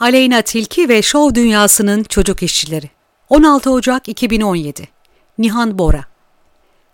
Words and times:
Aleyna 0.00 0.42
Tilki 0.42 0.88
ve 0.88 1.02
şov 1.02 1.34
dünyasının 1.34 2.02
çocuk 2.02 2.42
işçileri. 2.42 2.90
16 3.28 3.70
Ocak 3.70 4.08
2017 4.08 4.88
Nihan 5.38 5.78
Bora 5.78 6.04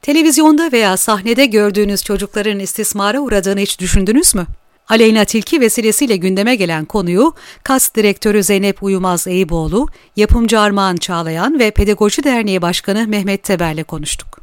Televizyonda 0.03 0.73
veya 0.73 0.97
sahnede 0.97 1.47
gördüğünüz 1.47 2.05
çocukların 2.05 2.59
istismara 2.59 3.21
uğradığını 3.21 3.61
hiç 3.61 3.81
düşündünüz 3.81 4.35
mü? 4.35 4.47
Aleyna 4.89 5.25
Tilki 5.25 5.61
vesilesiyle 5.61 6.17
gündeme 6.17 6.55
gelen 6.55 6.85
konuyu 6.85 7.35
KAS 7.65 7.95
Direktörü 7.95 8.43
Zeynep 8.43 8.83
Uyumaz 8.83 9.27
Eyüboğlu, 9.27 9.89
yapımcı 10.17 10.61
Armağan 10.61 10.97
Çağlayan 10.97 11.59
ve 11.59 11.71
Pedagoji 11.71 12.25
Derneği 12.25 12.63
Başkanı 12.63 13.09
Mehmet 13.09 13.43
Teber'le 13.43 13.85
konuştuk. 13.85 14.41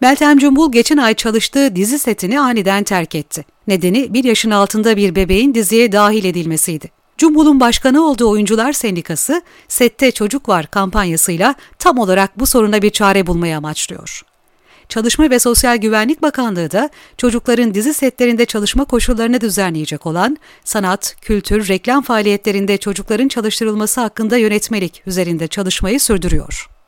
Meltem 0.00 0.38
Cumbul 0.38 0.72
geçen 0.72 0.96
ay 0.96 1.14
çalıştığı 1.14 1.76
dizi 1.76 1.98
setini 1.98 2.40
aniden 2.40 2.84
terk 2.84 3.14
etti. 3.14 3.44
Nedeni 3.66 4.14
bir 4.14 4.24
yaşın 4.24 4.50
altında 4.50 4.96
bir 4.96 5.14
bebeğin 5.14 5.54
diziye 5.54 5.92
dahil 5.92 6.24
edilmesiydi. 6.24 6.99
Cumbul'un 7.20 7.60
başkanı 7.60 8.06
olduğu 8.06 8.28
Oyuncular 8.30 8.72
Sendikası, 8.72 9.42
Sette 9.68 10.10
Çocuk 10.12 10.48
Var 10.48 10.66
kampanyasıyla 10.66 11.54
tam 11.78 11.98
olarak 11.98 12.38
bu 12.38 12.46
soruna 12.46 12.82
bir 12.82 12.90
çare 12.90 13.26
bulmaya 13.26 13.58
amaçlıyor. 13.58 14.22
Çalışma 14.88 15.30
ve 15.30 15.38
Sosyal 15.38 15.76
Güvenlik 15.76 16.22
Bakanlığı 16.22 16.70
da 16.70 16.90
çocukların 17.16 17.74
dizi 17.74 17.94
setlerinde 17.94 18.46
çalışma 18.46 18.84
koşullarını 18.84 19.40
düzenleyecek 19.40 20.06
olan 20.06 20.36
sanat, 20.64 21.16
kültür, 21.20 21.68
reklam 21.68 22.02
faaliyetlerinde 22.02 22.76
çocukların 22.78 23.28
çalıştırılması 23.28 24.00
hakkında 24.00 24.36
yönetmelik 24.36 25.02
üzerinde 25.06 25.48
çalışmayı 25.48 26.00
sürdürüyor. 26.00 26.79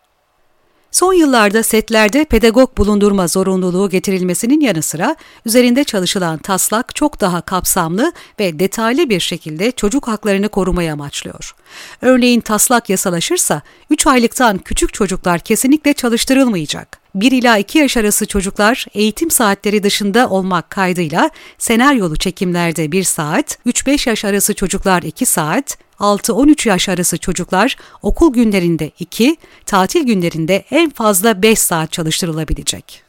Son 1.02 1.12
yıllarda 1.12 1.62
setlerde 1.62 2.24
pedagog 2.24 2.78
bulundurma 2.78 3.28
zorunluluğu 3.28 3.90
getirilmesinin 3.90 4.60
yanı 4.60 4.82
sıra 4.82 5.16
üzerinde 5.46 5.84
çalışılan 5.84 6.38
taslak 6.38 6.94
çok 6.94 7.20
daha 7.20 7.40
kapsamlı 7.40 8.12
ve 8.40 8.58
detaylı 8.58 9.10
bir 9.10 9.20
şekilde 9.20 9.72
çocuk 9.72 10.08
haklarını 10.08 10.48
korumayı 10.48 10.92
amaçlıyor. 10.92 11.54
Örneğin 12.00 12.40
taslak 12.40 12.90
yasalaşırsa 12.90 13.62
3 13.90 14.06
aylıktan 14.06 14.58
küçük 14.58 14.94
çocuklar 14.94 15.40
kesinlikle 15.40 15.92
çalıştırılmayacak. 15.92 16.98
1 17.14 17.32
ila 17.32 17.58
2 17.58 17.78
yaş 17.78 17.96
arası 17.96 18.26
çocuklar 18.26 18.86
eğitim 18.94 19.30
saatleri 19.30 19.82
dışında 19.82 20.28
olmak 20.28 20.70
kaydıyla 20.70 21.30
senaryolu 21.58 22.16
çekimlerde 22.16 22.92
1 22.92 23.02
saat, 23.02 23.58
3-5 23.66 24.08
yaş 24.08 24.24
arası 24.24 24.54
çocuklar 24.54 25.02
2 25.02 25.26
saat, 25.26 25.78
6-13 26.00 26.68
yaş 26.68 26.88
arası 26.88 27.18
çocuklar 27.18 27.76
okul 28.02 28.32
günlerinde 28.32 28.90
2, 28.98 29.36
tatil 29.66 30.02
günlerinde 30.02 30.64
en 30.70 30.90
fazla 30.90 31.42
5 31.42 31.58
saat 31.58 31.92
çalıştırılabilecek. 31.92 33.02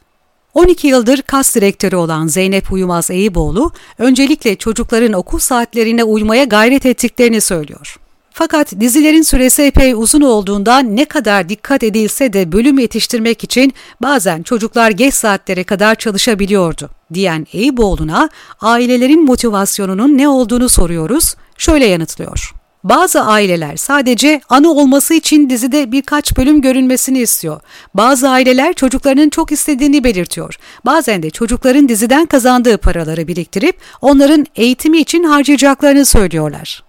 12 0.54 0.86
yıldır 0.86 1.22
kas 1.22 1.54
direktörü 1.54 1.96
olan 1.96 2.26
Zeynep 2.26 2.72
Uyumaz 2.72 3.10
Eyüboğlu, 3.10 3.72
öncelikle 3.98 4.56
çocukların 4.56 5.12
okul 5.12 5.38
saatlerine 5.38 6.04
uymaya 6.04 6.44
gayret 6.44 6.86
ettiklerini 6.86 7.40
söylüyor. 7.40 7.98
Fakat 8.36 8.80
dizilerin 8.80 9.22
süresi 9.22 9.62
epey 9.62 9.92
uzun 9.92 10.20
olduğundan 10.20 10.96
ne 10.96 11.04
kadar 11.04 11.48
dikkat 11.48 11.82
edilse 11.82 12.32
de 12.32 12.52
bölüm 12.52 12.78
yetiştirmek 12.78 13.44
için 13.44 13.72
bazen 14.02 14.42
çocuklar 14.42 14.90
geç 14.90 15.14
saatlere 15.14 15.64
kadar 15.64 15.94
çalışabiliyordu 15.94 16.90
diyen 17.14 17.46
Eyüboğlu'na 17.52 18.28
ailelerin 18.60 19.24
motivasyonunun 19.24 20.18
ne 20.18 20.28
olduğunu 20.28 20.68
soruyoruz, 20.68 21.34
şöyle 21.58 21.86
yanıtlıyor. 21.86 22.54
Bazı 22.84 23.20
aileler 23.20 23.76
sadece 23.76 24.40
anı 24.48 24.70
olması 24.70 25.14
için 25.14 25.50
dizide 25.50 25.92
birkaç 25.92 26.36
bölüm 26.36 26.60
görünmesini 26.60 27.18
istiyor. 27.18 27.60
Bazı 27.94 28.28
aileler 28.28 28.74
çocuklarının 28.74 29.30
çok 29.30 29.52
istediğini 29.52 30.04
belirtiyor. 30.04 30.58
Bazen 30.86 31.22
de 31.22 31.30
çocukların 31.30 31.88
diziden 31.88 32.26
kazandığı 32.26 32.78
paraları 32.78 33.28
biriktirip 33.28 33.76
onların 34.00 34.46
eğitimi 34.56 34.98
için 34.98 35.24
harcayacaklarını 35.24 36.04
söylüyorlar. 36.04 36.82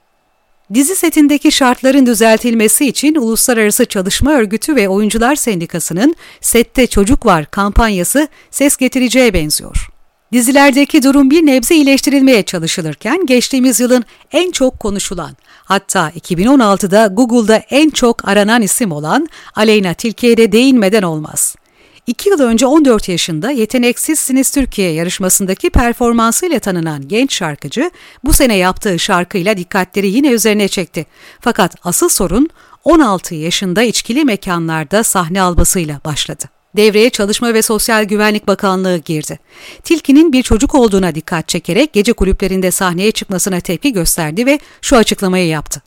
Dizi 0.73 0.96
setindeki 0.96 1.52
şartların 1.52 2.06
düzeltilmesi 2.06 2.86
için 2.86 3.16
Uluslararası 3.16 3.86
Çalışma 3.86 4.32
Örgütü 4.32 4.76
ve 4.76 4.90
Oyuncular 4.90 5.36
Sendikası'nın 5.36 6.16
Sette 6.42 6.88
Çocuk 6.88 7.26
Var 7.26 7.46
kampanyası 7.46 8.28
ses 8.52 8.78
getireceğe 8.78 9.34
benziyor. 9.34 9.95
Dizilerdeki 10.33 11.03
durum 11.03 11.30
bir 11.30 11.45
nebze 11.45 11.75
iyileştirilmeye 11.75 12.43
çalışılırken 12.43 13.25
geçtiğimiz 13.25 13.80
yılın 13.80 14.05
en 14.31 14.52
çok 14.52 14.80
konuşulan, 14.80 15.37
hatta 15.63 16.09
2016'da 16.09 17.08
Google'da 17.08 17.55
en 17.55 17.89
çok 17.89 18.27
aranan 18.27 18.61
isim 18.61 18.91
olan 18.91 19.30
Aleyna 19.55 19.93
Tilki'ye 19.93 20.37
de 20.37 20.52
değinmeden 20.52 21.03
olmaz. 21.03 21.55
İki 22.08 22.30
yıl 22.30 22.39
önce 22.39 22.65
14 22.65 23.09
yaşında 23.09 23.52
Yeteneksiz 23.52 24.19
Siniz 24.19 24.52
Türkiye 24.52 24.91
yarışmasındaki 24.91 25.69
performansıyla 25.69 26.59
tanınan 26.59 27.07
genç 27.07 27.33
şarkıcı 27.33 27.92
bu 28.23 28.33
sene 28.33 28.55
yaptığı 28.55 28.99
şarkıyla 28.99 29.57
dikkatleri 29.57 30.07
yine 30.07 30.30
üzerine 30.30 30.67
çekti. 30.67 31.05
Fakat 31.39 31.75
asıl 31.83 32.09
sorun 32.09 32.49
16 32.83 33.36
yaşında 33.36 33.83
içkili 33.83 34.25
mekanlarda 34.25 35.03
sahne 35.03 35.42
almasıyla 35.42 35.99
başladı. 36.05 36.55
Devreye 36.77 37.09
Çalışma 37.09 37.53
ve 37.53 37.61
Sosyal 37.61 38.03
Güvenlik 38.03 38.47
Bakanlığı 38.47 38.97
girdi. 38.97 39.39
Tilki'nin 39.83 40.33
bir 40.33 40.43
çocuk 40.43 40.75
olduğuna 40.75 41.15
dikkat 41.15 41.47
çekerek 41.47 41.93
gece 41.93 42.13
kulüplerinde 42.13 42.71
sahneye 42.71 43.11
çıkmasına 43.11 43.59
tepki 43.59 43.93
gösterdi 43.93 44.45
ve 44.45 44.59
şu 44.81 44.97
açıklamayı 44.97 45.47
yaptı. 45.47 45.81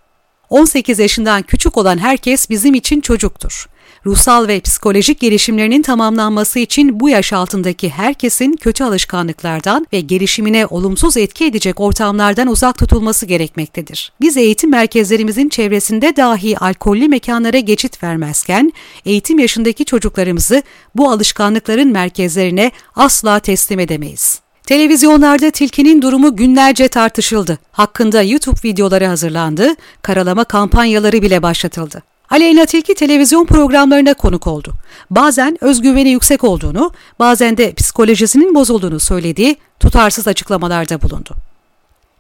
18 0.51 0.99
yaşından 0.99 1.43
küçük 1.43 1.77
olan 1.77 1.99
herkes 1.99 2.51
bizim 2.51 2.75
için 2.75 3.01
çocuktur 3.01 3.69
ruhsal 4.07 4.49
ve 4.49 4.61
psikolojik 4.61 5.21
gelişimlerinin 5.21 5.83
tamamlanması 5.83 6.59
için 6.59 7.01
bu 7.01 7.09
yaş 7.09 7.33
altındaki 7.33 7.89
herkesin 7.89 8.53
kötü 8.53 8.85
alışkanlıklardan 8.85 9.87
ve 9.93 10.01
gelişimine 10.01 10.67
olumsuz 10.67 11.17
etki 11.17 11.45
edecek 11.45 11.81
ortamlardan 11.81 12.49
uzak 12.49 12.79
tutulması 12.79 13.27
gerekmektedir. 13.27 14.13
Biz 14.21 14.37
eğitim 14.37 14.71
merkezlerimizin 14.71 15.49
çevresinde 15.49 16.17
dahi 16.17 16.59
alkollü 16.59 17.09
mekanlara 17.09 17.59
geçit 17.59 18.03
vermezken, 18.03 18.73
eğitim 19.05 19.39
yaşındaki 19.39 19.85
çocuklarımızı 19.85 20.63
bu 20.95 21.11
alışkanlıkların 21.11 21.93
merkezlerine 21.93 22.73
asla 22.95 23.39
teslim 23.41 23.81
edemeyiz. 23.81 24.41
Televizyonlarda 24.69 25.51
tilkinin 25.51 26.03
durumu 26.03 26.37
günlerce 26.37 26.89
tartışıldı. 26.89 27.59
Hakkında 27.73 28.23
YouTube 28.23 28.57
videoları 28.65 29.07
hazırlandı, 29.07 29.75
karalama 30.03 30.45
kampanyaları 30.45 31.23
bile 31.23 31.43
başlatıldı. 31.43 32.03
Aleyna 32.31 32.67
Tilki 32.67 32.95
televizyon 32.95 33.47
programlarına 33.47 34.15
konuk 34.15 34.47
oldu. 34.47 34.73
Bazen 35.11 35.59
özgüveni 35.61 36.11
yüksek 36.11 36.45
olduğunu, 36.45 36.93
bazen 37.19 37.57
de 37.57 37.75
psikolojisinin 37.75 38.55
bozulduğunu 38.55 39.01
söylediği 39.01 39.57
tutarsız 39.81 40.29
açıklamalarda 40.29 41.03
bulundu. 41.03 41.35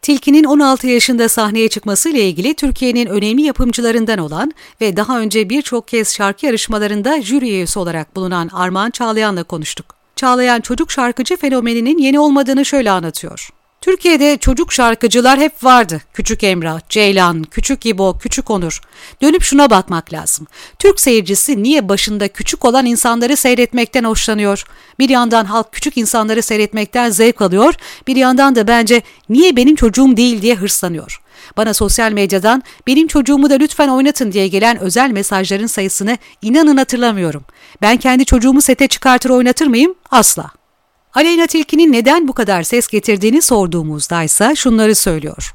Tilki'nin 0.02 0.44
16 0.44 0.86
yaşında 0.86 1.28
sahneye 1.28 1.68
çıkmasıyla 1.68 2.20
ilgili 2.20 2.54
Türkiye'nin 2.54 3.06
önemli 3.06 3.42
yapımcılarından 3.42 4.18
olan 4.18 4.52
ve 4.80 4.96
daha 4.96 5.20
önce 5.20 5.50
birçok 5.50 5.88
kez 5.88 6.14
şarkı 6.14 6.46
yarışmalarında 6.46 7.22
jüri 7.22 7.44
üyesi 7.44 7.78
olarak 7.78 8.16
bulunan 8.16 8.48
Armağan 8.48 8.90
Çağlayan'la 8.90 9.42
konuştuk. 9.42 9.86
Çağlayan 10.16 10.60
çocuk 10.60 10.92
şarkıcı 10.92 11.36
fenomeninin 11.36 11.98
yeni 11.98 12.20
olmadığını 12.20 12.64
şöyle 12.64 12.90
anlatıyor. 12.90 13.50
Türkiye'de 13.80 14.36
çocuk 14.36 14.72
şarkıcılar 14.72 15.38
hep 15.38 15.64
vardı. 15.64 16.00
Küçük 16.12 16.44
Emrah, 16.44 16.80
Ceylan, 16.88 17.42
Küçük 17.42 17.86
İbo, 17.86 18.18
Küçük 18.18 18.50
Onur. 18.50 18.80
Dönüp 19.22 19.42
şuna 19.42 19.70
bakmak 19.70 20.12
lazım. 20.12 20.46
Türk 20.78 21.00
seyircisi 21.00 21.62
niye 21.62 21.88
başında 21.88 22.28
küçük 22.28 22.64
olan 22.64 22.86
insanları 22.86 23.36
seyretmekten 23.36 24.04
hoşlanıyor? 24.04 24.64
Bir 24.98 25.08
yandan 25.08 25.44
halk 25.44 25.72
küçük 25.72 25.96
insanları 25.96 26.42
seyretmekten 26.42 27.10
zevk 27.10 27.42
alıyor, 27.42 27.74
bir 28.06 28.16
yandan 28.16 28.56
da 28.56 28.68
bence 28.68 29.02
niye 29.28 29.56
benim 29.56 29.76
çocuğum 29.76 30.16
değil 30.16 30.42
diye 30.42 30.54
hırslanıyor. 30.54 31.20
Bana 31.56 31.74
sosyal 31.74 32.12
medyadan 32.12 32.62
benim 32.86 33.06
çocuğumu 33.08 33.50
da 33.50 33.54
lütfen 33.54 33.88
oynatın 33.88 34.32
diye 34.32 34.48
gelen 34.48 34.78
özel 34.78 35.10
mesajların 35.10 35.66
sayısını 35.66 36.18
inanın 36.42 36.76
hatırlamıyorum. 36.76 37.44
Ben 37.82 37.96
kendi 37.96 38.24
çocuğumu 38.24 38.60
sete 38.60 38.88
çıkartır 38.88 39.30
oynatır 39.30 39.66
mıyım? 39.66 39.94
Asla. 40.10 40.57
Aleyna 41.18 41.46
Tilki'nin 41.46 41.92
neden 41.92 42.28
bu 42.28 42.32
kadar 42.32 42.62
ses 42.62 42.88
getirdiğini 42.88 43.42
sorduğumuzda 43.42 44.22
ise 44.22 44.54
şunları 44.56 44.94
söylüyor. 44.94 45.52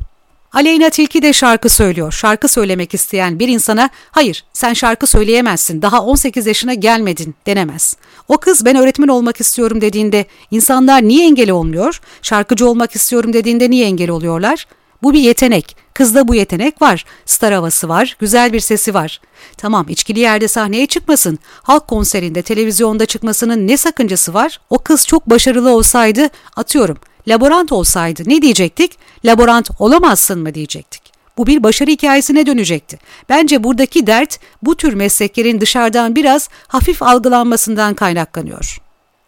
Aleyna 0.54 0.90
Tilki 0.90 1.22
de 1.22 1.34
şarkı 1.34 1.70
söylüyor. 1.70 2.12
Şarkı 2.12 2.48
söylemek 2.48 2.94
isteyen 2.94 3.40
bir 3.40 3.48
insana 3.48 3.90
hayır 4.12 4.46
sen 4.54 4.74
şarkı 4.74 5.08
söyleyemezsin 5.08 5.82
daha 5.82 6.04
18 6.04 6.48
yaşına 6.48 6.74
gelmedin 6.74 7.36
denemez. 7.46 7.98
O 8.28 8.38
kız 8.38 8.66
ben 8.66 8.76
öğretmen 8.76 9.08
olmak 9.08 9.40
istiyorum 9.42 9.82
dediğinde 9.82 10.26
insanlar 10.52 11.04
niye 11.04 11.26
engel 11.26 11.52
olmuyor? 11.52 12.02
Şarkıcı 12.22 12.70
olmak 12.70 12.96
istiyorum 12.96 13.34
dediğinde 13.34 13.70
niye 13.70 13.86
engel 13.86 14.10
oluyorlar? 14.10 14.68
Bu 15.04 15.14
bir 15.14 15.20
yetenek. 15.20 15.78
Kızda 15.94 16.28
bu 16.28 16.36
yetenek 16.36 16.82
var. 16.82 17.06
Star 17.26 17.54
havası 17.54 17.90
var, 17.90 18.18
güzel 18.20 18.54
bir 18.54 18.60
sesi 18.60 18.94
var. 18.94 19.22
Tamam 19.58 19.86
içkili 19.90 20.20
yerde 20.20 20.48
sahneye 20.48 20.86
çıkmasın. 20.88 21.40
Halk 21.64 21.88
konserinde, 21.88 22.42
televizyonda 22.42 23.06
çıkmasının 23.06 23.68
ne 23.68 23.78
sakıncası 23.78 24.34
var? 24.34 24.60
O 24.70 24.78
kız 24.78 25.08
çok 25.08 25.30
başarılı 25.30 25.70
olsaydı, 25.70 26.30
atıyorum, 26.56 26.98
laborant 27.28 27.72
olsaydı 27.72 28.24
ne 28.26 28.42
diyecektik? 28.42 28.92
Laborant 29.26 29.70
olamazsın 29.80 30.40
mı 30.40 30.54
diyecektik. 30.54 31.02
Bu 31.38 31.48
bir 31.48 31.64
başarı 31.64 31.92
hikayesine 31.92 32.46
dönecekti. 32.46 33.00
Bence 33.30 33.64
buradaki 33.64 34.08
dert 34.08 34.40
bu 34.62 34.76
tür 34.76 34.94
mesleklerin 34.94 35.62
dışarıdan 35.62 36.16
biraz 36.16 36.50
hafif 36.68 37.04
algılanmasından 37.04 37.94
kaynaklanıyor. 37.94 38.78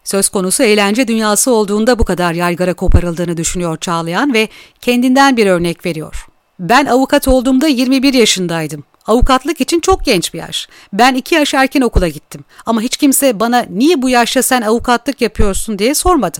Söz 0.06 0.28
konusu 0.28 0.62
eğlence 0.62 1.08
dünyası 1.08 1.50
olduğunda 1.50 1.98
bu 1.98 2.04
kadar 2.04 2.32
yaygara 2.32 2.74
koparıldığını 2.74 3.36
düşünüyor 3.36 3.76
Çağlayan 3.76 4.34
ve 4.34 4.48
kendinden 4.80 5.36
bir 5.36 5.46
örnek 5.46 5.86
veriyor. 5.86 6.26
Ben 6.60 6.86
avukat 6.86 7.28
olduğumda 7.28 7.68
21 7.68 8.14
yaşındaydım. 8.14 8.84
Avukatlık 9.06 9.60
için 9.60 9.80
çok 9.80 10.04
genç 10.04 10.34
bir 10.34 10.38
yaş. 10.38 10.68
Ben 10.92 11.14
iki 11.14 11.34
yaş 11.34 11.54
erken 11.54 11.80
okula 11.80 12.08
gittim. 12.08 12.44
Ama 12.66 12.80
hiç 12.80 12.96
kimse 12.96 13.40
bana 13.40 13.66
niye 13.70 14.02
bu 14.02 14.08
yaşta 14.08 14.42
sen 14.42 14.62
avukatlık 14.62 15.20
yapıyorsun 15.20 15.78
diye 15.78 15.94
sormadı. 15.94 16.38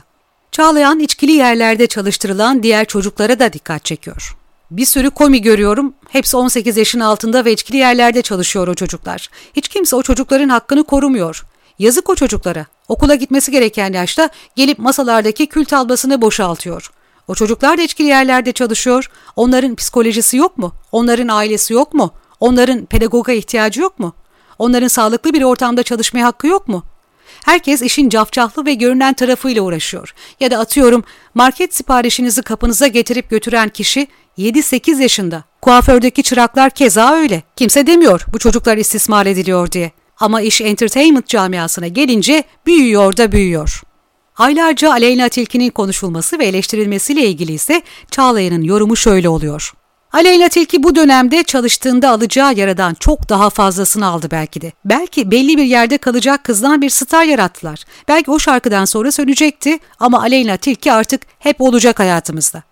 Çağlayan 0.53 1.01
içkili 1.01 1.33
yerlerde 1.33 1.87
çalıştırılan 1.87 2.63
diğer 2.63 2.85
çocuklara 2.85 3.39
da 3.39 3.53
dikkat 3.53 3.85
çekiyor. 3.85 4.37
Bir 4.71 4.87
sürü 4.87 5.11
komi 5.11 5.43
görüyorum. 5.43 5.95
Hepsi 6.09 6.37
18 6.37 6.77
yaşın 6.77 7.01
altında 7.01 7.45
ve 7.45 7.53
içkili 7.53 7.77
yerlerde 7.77 8.23
çalışıyor 8.23 8.69
o 8.69 8.75
çocuklar. 8.75 9.29
Hiç 9.57 9.69
kimse 9.69 9.97
o 9.97 10.03
çocukların 10.03 10.49
hakkını 10.49 10.85
korumuyor. 10.85 11.45
Yazık 11.79 12.11
o 12.11 12.15
çocuklara. 12.15 12.67
Okula 12.89 13.15
gitmesi 13.15 13.51
gereken 13.51 13.93
yaşta 13.93 14.31
gelip 14.57 14.79
masalardaki 14.79 15.47
kül 15.47 15.65
tablasını 15.65 16.23
boşaltıyor. 16.23 16.91
O 17.29 17.35
çocuklar 17.35 17.79
da 17.79 17.83
içkili 17.83 18.09
yerlerde 18.09 18.53
çalışıyor. 18.53 19.11
Onların 19.37 19.75
psikolojisi 19.75 20.37
yok 20.37 20.59
mu? 20.59 20.73
Onların 20.93 21.29
ailesi 21.29 21.73
yok 21.73 21.95
mu? 21.95 22.13
Onların 22.41 22.85
pedagoga 22.87 23.33
ihtiyacı 23.33 23.81
yok 23.81 23.99
mu? 23.99 24.15
Onların 24.59 24.89
sağlıklı 24.89 25.33
bir 25.33 25.43
ortamda 25.43 25.83
çalışmaya 25.83 26.25
hakkı 26.27 26.47
yok 26.47 26.69
mu? 26.69 26.83
Herkes 27.45 27.83
işin 27.83 28.09
cafcaflı 28.09 28.67
ve 28.67 28.75
görünen 28.75 29.15
tarafıyla 29.15 29.63
uğraşıyor. 29.63 30.15
Ya 30.41 30.51
da 30.51 30.59
atıyorum 30.59 31.05
market 31.35 31.75
siparişinizi 31.75 32.43
kapınıza 32.43 32.87
getirip 32.87 33.31
götüren 33.31 33.69
kişi 33.69 34.09
7-8 34.39 35.03
yaşında. 35.03 35.45
Kuafördeki 35.63 36.23
çıraklar 36.23 36.71
keza 36.71 37.13
öyle. 37.15 37.43
Kimse 37.57 37.87
demiyor 37.87 38.27
bu 38.33 38.39
çocuklar 38.39 38.77
istismar 38.77 39.27
ediliyor 39.27 39.73
diye. 39.73 39.93
Ama 40.21 40.41
iş 40.41 40.61
entertainment 40.61 41.27
camiasına 41.27 41.89
gelince 41.89 42.45
büyüyor 42.67 43.17
da 43.17 43.33
büyüyor. 43.33 43.83
Aylarca 44.37 44.91
Aleyna 44.91 45.29
Tilki'nin 45.29 45.71
konuşulması 45.71 46.39
ve 46.39 46.47
eleştirilmesiyle 46.47 47.27
ilgili 47.27 47.53
ise 47.53 47.83
Çağlayan'ın 48.11 48.63
yorumu 48.63 48.97
şöyle 48.97 49.29
oluyor. 49.29 49.73
Aleyna 50.13 50.49
Tilki 50.49 50.83
bu 50.83 50.95
dönemde 50.97 51.43
çalıştığında 51.43 52.11
alacağı 52.11 52.55
yaradan 52.55 52.95
çok 52.95 53.29
daha 53.29 53.51
fazlasını 53.51 54.07
aldı 54.07 54.29
belki 54.31 54.61
de. 54.61 54.73
Belki 54.85 55.31
belli 55.31 55.57
bir 55.57 55.65
yerde 55.65 55.99
kalacak 55.99 56.45
kızdan 56.45 56.83
bir 56.83 56.91
star 56.91 57.25
yarattılar. 57.25 57.85
Belki 58.09 58.31
o 58.31 58.39
şarkıdan 58.39 58.85
sonra 58.85 59.13
sönecekti 59.13 59.79
ama 60.01 60.21
Aleyna 60.21 60.57
Tilki 60.57 60.93
artık 60.93 61.23
hep 61.39 61.61
olacak 61.61 61.99
hayatımızda. 61.99 62.63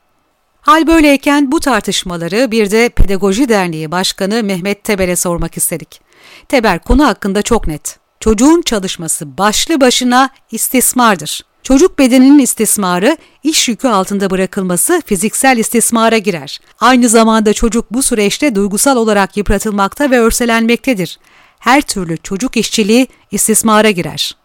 Hal 0.61 0.87
böyleyken 0.87 1.53
bu 1.53 1.61
tartışmaları 1.61 2.51
bir 2.51 2.71
de 2.71 2.89
Pedagoji 2.89 3.49
Derneği 3.49 3.91
Başkanı 3.91 4.43
Mehmet 4.43 4.85
Teber'e 4.85 5.17
sormak 5.17 5.57
istedik. 5.57 6.01
Teber 6.49 6.79
konu 6.79 7.07
hakkında 7.07 7.43
çok 7.43 7.67
net. 7.67 7.99
Çocuğun 8.21 8.63
çalışması 8.63 9.39
başlı 9.39 9.81
başına 9.81 10.31
istismardır. 10.51 11.41
Çocuk 11.63 11.99
bedeninin 11.99 12.39
istismarı, 12.39 13.17
iş 13.43 13.69
yükü 13.69 13.89
altında 13.89 14.31
bırakılması 14.31 15.03
fiziksel 15.07 15.59
istismara 15.59 16.19
girer. 16.19 16.61
Aynı 16.81 17.09
zamanda 17.09 17.53
çocuk 17.53 17.91
bu 17.91 18.03
süreçte 18.03 18.55
duygusal 18.55 18.97
olarak 18.97 19.37
yıpratılmakta 19.37 20.11
ve 20.11 20.21
örselenmektedir. 20.21 21.19
Her 21.59 21.83
türlü 21.83 22.17
çocuk 22.17 22.57
işçiliği 22.57 23.07
istismara 23.31 23.91
girer. 23.91 24.37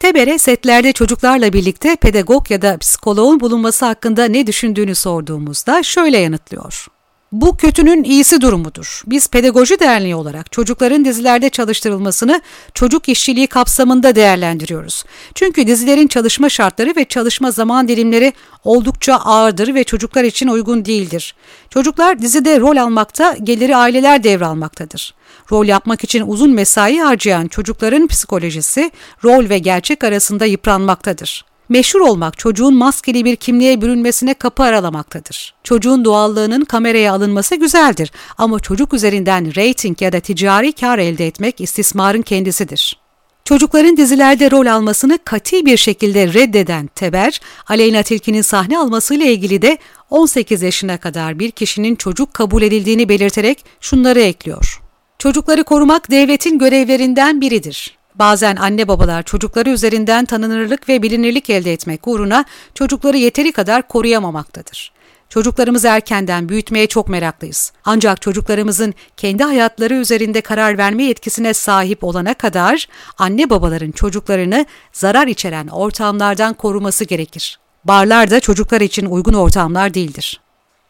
Tebere 0.00 0.38
setlerde 0.38 0.92
çocuklarla 0.92 1.52
birlikte 1.52 1.96
pedagog 1.96 2.50
ya 2.50 2.62
da 2.62 2.78
psikoloğun 2.78 3.40
bulunması 3.40 3.86
hakkında 3.86 4.24
ne 4.24 4.46
düşündüğünü 4.46 4.94
sorduğumuzda 4.94 5.82
şöyle 5.82 6.18
yanıtlıyor. 6.18 6.86
Bu 7.32 7.56
kötünün 7.56 8.04
iyisi 8.04 8.40
durumudur. 8.40 9.02
Biz 9.06 9.28
Pedagoji 9.28 9.80
Derneği 9.80 10.14
olarak 10.14 10.52
çocukların 10.52 11.04
dizilerde 11.04 11.50
çalıştırılmasını 11.50 12.42
çocuk 12.74 13.08
işçiliği 13.08 13.46
kapsamında 13.46 14.14
değerlendiriyoruz. 14.14 15.04
Çünkü 15.34 15.66
dizilerin 15.66 16.06
çalışma 16.06 16.48
şartları 16.48 16.96
ve 16.96 17.04
çalışma 17.04 17.50
zaman 17.50 17.88
dilimleri 17.88 18.32
oldukça 18.64 19.14
ağırdır 19.14 19.74
ve 19.74 19.84
çocuklar 19.84 20.24
için 20.24 20.48
uygun 20.48 20.84
değildir. 20.84 21.34
Çocuklar 21.70 22.18
dizide 22.18 22.60
rol 22.60 22.76
almakta, 22.76 23.36
geliri 23.42 23.76
aileler 23.76 24.22
devralmaktadır. 24.22 25.14
Rol 25.52 25.66
yapmak 25.66 26.04
için 26.04 26.24
uzun 26.26 26.50
mesai 26.50 26.98
harcayan 26.98 27.48
çocukların 27.48 28.06
psikolojisi 28.06 28.90
rol 29.24 29.48
ve 29.48 29.58
gerçek 29.58 30.04
arasında 30.04 30.44
yıpranmaktadır. 30.44 31.47
Meşhur 31.68 32.00
olmak 32.00 32.38
çocuğun 32.38 32.74
maskeli 32.74 33.24
bir 33.24 33.36
kimliğe 33.36 33.80
bürünmesine 33.80 34.34
kapı 34.34 34.62
aralamaktadır. 34.62 35.54
Çocuğun 35.64 36.04
doğallığının 36.04 36.64
kameraya 36.64 37.12
alınması 37.12 37.56
güzeldir 37.56 38.12
ama 38.38 38.60
çocuk 38.60 38.94
üzerinden 38.94 39.54
reyting 39.54 40.02
ya 40.02 40.12
da 40.12 40.20
ticari 40.20 40.72
kar 40.72 40.98
elde 40.98 41.26
etmek 41.26 41.60
istismarın 41.60 42.22
kendisidir. 42.22 42.98
Çocukların 43.44 43.96
dizilerde 43.96 44.50
rol 44.50 44.66
almasını 44.66 45.18
kati 45.24 45.66
bir 45.66 45.76
şekilde 45.76 46.32
reddeden 46.34 46.86
Teber, 46.86 47.40
Aleyna 47.66 48.02
Tilki'nin 48.02 48.42
sahne 48.42 48.78
almasıyla 48.78 49.26
ilgili 49.26 49.62
de 49.62 49.78
18 50.10 50.62
yaşına 50.62 50.98
kadar 50.98 51.38
bir 51.38 51.50
kişinin 51.50 51.96
çocuk 51.96 52.34
kabul 52.34 52.62
edildiğini 52.62 53.08
belirterek 53.08 53.64
şunları 53.80 54.20
ekliyor. 54.20 54.80
Çocukları 55.18 55.64
korumak 55.64 56.10
devletin 56.10 56.58
görevlerinden 56.58 57.40
biridir. 57.40 57.97
Bazen 58.18 58.56
anne 58.56 58.88
babalar 58.88 59.22
çocukları 59.22 59.70
üzerinden 59.70 60.24
tanınırlık 60.24 60.88
ve 60.88 61.02
bilinirlik 61.02 61.50
elde 61.50 61.72
etmek 61.72 62.08
uğruna 62.08 62.44
çocukları 62.74 63.16
yeteri 63.16 63.52
kadar 63.52 63.88
koruyamamaktadır. 63.88 64.92
Çocuklarımızı 65.28 65.88
erkenden 65.88 66.48
büyütmeye 66.48 66.86
çok 66.86 67.08
meraklıyız. 67.08 67.72
Ancak 67.84 68.22
çocuklarımızın 68.22 68.94
kendi 69.16 69.44
hayatları 69.44 69.94
üzerinde 69.94 70.40
karar 70.40 70.78
verme 70.78 71.04
yetkisine 71.04 71.54
sahip 71.54 72.04
olana 72.04 72.34
kadar 72.34 72.88
anne 73.18 73.50
babaların 73.50 73.90
çocuklarını 73.90 74.66
zarar 74.92 75.26
içeren 75.26 75.68
ortamlardan 75.68 76.54
koruması 76.54 77.04
gerekir. 77.04 77.58
Barlar 77.84 78.30
da 78.30 78.40
çocuklar 78.40 78.80
için 78.80 79.06
uygun 79.06 79.32
ortamlar 79.32 79.94
değildir. 79.94 80.40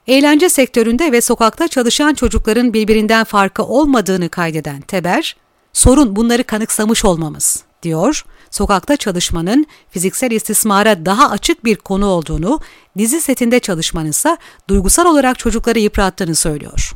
Eğlence 0.06 0.48
sektöründe 0.48 1.12
ve 1.12 1.20
sokakta 1.20 1.69
çalışan 1.69 2.14
çocukların 2.14 2.72
birbirinden 2.72 3.25
farkı 3.25 3.62
olmadığını 3.64 4.28
kaydeden 4.28 4.80
Teber, 4.80 5.36
Sorun 5.78 6.16
bunları 6.16 6.44
kanıksamış 6.44 7.04
olmamız, 7.04 7.62
diyor. 7.82 8.25
Sokakta 8.50 8.96
çalışmanın 8.96 9.66
fiziksel 9.90 10.30
istismara 10.30 11.06
daha 11.06 11.30
açık 11.30 11.64
bir 11.64 11.76
konu 11.76 12.06
olduğunu, 12.06 12.60
dizi 12.98 13.20
setinde 13.20 13.60
çalışmanın 13.60 14.08
ise 14.08 14.36
duygusal 14.69 15.06
olarak 15.06 15.38
çocukları 15.38 15.78
yıprattığını 15.78 16.34
söylüyor. 16.34 16.92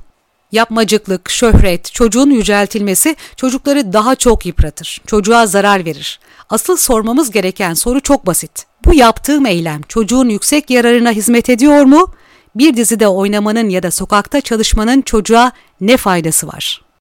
Yapmacıklık, 0.53 1.31
şöhret, 1.31 1.93
çocuğun 1.93 2.31
yüceltilmesi 2.31 3.17
çocukları 3.37 3.93
daha 3.93 4.17
çok 4.17 4.47
yıpratır, 4.47 5.03
çocuğa 5.07 5.47
zarar 5.47 5.85
verir. 5.85 6.21
Asıl 6.51 6.77
sormamız 6.77 7.31
gereken 7.31 7.75
soru 7.75 8.01
çok 8.01 8.27
basit. 8.27 8.67
Bu 8.85 8.95
yaptığım 8.95 9.47
eylem 9.47 9.81
çocuğun 9.89 10.29
yüksek 10.29 10.71
yararına 10.71 11.11
hizmet 11.11 11.51
ediyor 11.51 11.85
mu? 11.85 12.15
Bir 12.55 12.77
dizide 12.77 13.09
oynamanın 13.09 13.69
ya 13.69 13.83
da 13.83 13.91
sokakta 13.91 14.41
çalışmanın 14.41 15.03
çocuğa 15.03 15.53
ne 15.81 15.97
faydası 15.97 16.47
var?'' 16.47 16.92